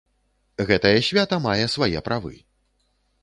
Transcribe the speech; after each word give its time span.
Гэтае 0.69 0.95
свята 1.09 1.37
мае 1.45 1.65
свае 1.75 1.99
правы. 2.07 2.35